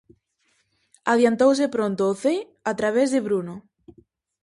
[1.11, 3.55] Adiantouse pronto o Cee a través de Bruno.